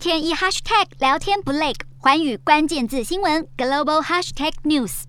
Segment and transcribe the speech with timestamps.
[0.00, 5.02] 天一 hashtag 聊天不累，环宇关键字新闻 global hashtag news。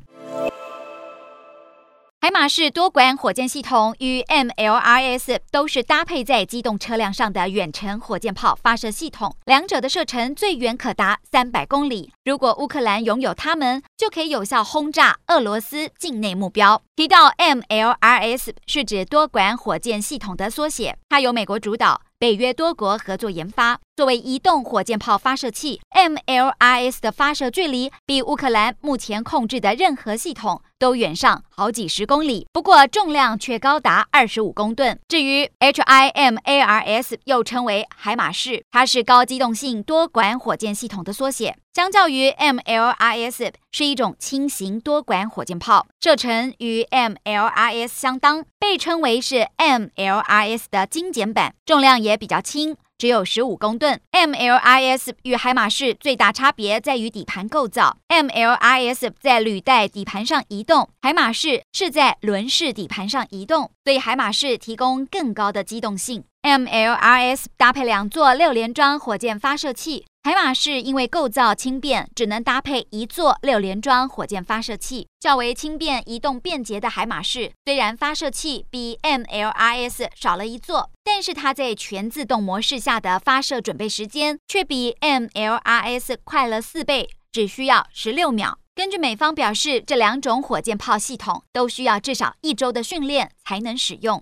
[2.20, 12.12] 海马式多管火箭系统与 MLRS 都是搭配在机动车辆上的远程火箭炮发射系统，两者的射程最远可达三百公里。
[12.26, 16.82] 如果乌克兰拥有它们，就可以有效轰炸俄罗斯境内目标。
[16.98, 22.02] 提到 MLRS 是指多管火箭系统的缩写，它由美国主导。
[22.22, 35.00] 北约多国合作研发，作为移动火箭炮发射器，MLRS 的发射距离比乌克兰目前控制的任何系统都远上好几十公里，不过重量却高达二十五公吨。
[35.08, 41.56] 至于 HIMARS，又称为海马式，它是高机动性多管火箭系统的缩写。
[41.72, 54.00] 相较于 MLRS，是一种轻型多管火箭炮，射程与 MLRS 相当，被称为是 MLRS 的精简版，重量也比较轻，只有十五公吨。
[54.12, 66.26] ，MLIS 与海马式最大差别在于底盘构造 MLIS 在履带底盘上移动，海马式是在轮式底盘上移动，对海马式提供更高的机动性。
[66.44, 70.06] MLRS 搭配两座六连装火箭发射器。
[70.24, 88.58] 海马式因为构造轻便，只能搭配一座六连装火箭发射器，较为轻便、移动便捷的海马式，虽然发射器比 MLRS 少了一座，但是它在全自动模式下的发射准备时间却比 MLRS 快了四倍，只需要十六秒。
[88.74, 94.20] 根据美方表示，这两种火箭炮系统都需要至少一周的训练才能使用。